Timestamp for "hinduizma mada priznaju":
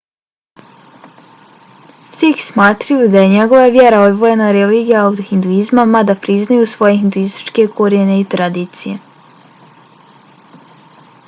5.29-6.65